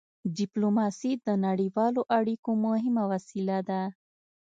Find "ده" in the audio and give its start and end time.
3.69-3.81